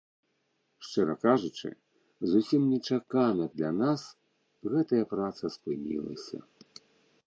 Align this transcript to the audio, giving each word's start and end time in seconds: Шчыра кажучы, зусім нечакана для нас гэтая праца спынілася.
Шчыра 0.87 1.15
кажучы, 1.25 1.69
зусім 2.33 2.61
нечакана 2.71 3.43
для 3.55 3.71
нас 3.85 4.01
гэтая 4.73 5.03
праца 5.17 5.57
спынілася. 5.59 6.37